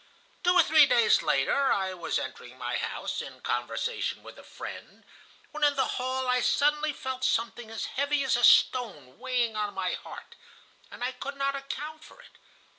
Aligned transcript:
"Two 0.43 0.53
or 0.55 0.63
three 0.63 0.87
days 0.87 1.21
later 1.21 1.71
I 1.71 1.93
was 1.93 2.17
entering 2.17 2.57
my 2.57 2.75
house, 2.75 3.21
in 3.21 3.39
conversation 3.41 4.23
with 4.23 4.39
a 4.39 4.43
friend, 4.43 5.05
when 5.51 5.63
in 5.63 5.75
the 5.75 5.85
hall 6.01 6.27
I 6.27 6.41
suddenly 6.41 6.91
felt 6.91 7.23
something 7.23 7.69
as 7.69 7.85
heavy 7.85 8.23
as 8.23 8.35
a 8.35 8.43
stone 8.43 9.19
weighing 9.19 9.55
on 9.55 9.75
my 9.75 9.93
heart, 9.93 10.33
and 10.89 11.03
I 11.03 11.11
could 11.11 11.35
not 11.35 11.55
account 11.55 12.03
for 12.03 12.19
it. 12.19 12.39